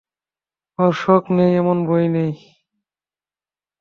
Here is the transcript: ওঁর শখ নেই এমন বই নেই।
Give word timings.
ওঁর 0.79 0.93
শখ 1.01 1.23
নেই 1.37 1.51
এমন 1.61 1.77
বই 1.87 2.05
নেই। 2.15 2.31